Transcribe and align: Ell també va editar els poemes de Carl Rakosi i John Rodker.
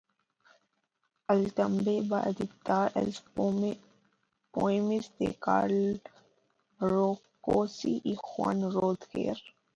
Ell 1.33 1.43
també 1.59 1.91
va 2.13 2.21
editar 2.29 2.77
els 3.01 3.19
poemes 3.41 5.11
de 5.21 5.31
Carl 5.49 5.77
Rakosi 6.89 7.95
i 8.15 8.19
John 8.33 8.67
Rodker. 8.81 9.41